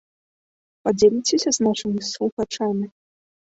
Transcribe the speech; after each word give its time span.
Падзеліцеся 0.87 1.49
з 1.59 1.67
нашымі 1.67 2.01
слухачамі? 2.11 2.85